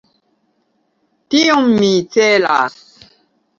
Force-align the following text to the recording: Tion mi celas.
Tion 1.35 1.69
mi 1.83 1.93
celas. 2.17 2.83